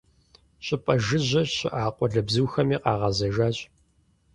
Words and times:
ЩӀыпӀэ 0.65 0.95
жыжьэ 1.05 1.41
щыӀа 1.53 1.95
къуалэбзухэми 1.95 2.77
къагъэзэжащ. 2.83 3.57